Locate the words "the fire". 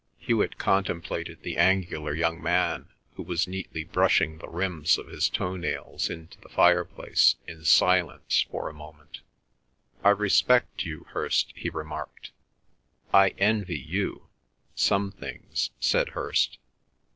6.41-6.83